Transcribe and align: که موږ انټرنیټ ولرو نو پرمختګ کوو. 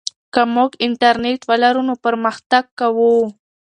که 0.33 0.41
موږ 0.55 0.71
انټرنیټ 0.87 1.41
ولرو 1.49 1.81
نو 1.89 1.93
پرمختګ 2.05 2.63
کوو. 2.79 3.13